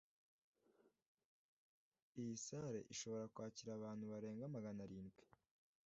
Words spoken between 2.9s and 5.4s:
ishobora kwakira abantu barenga magana arindwi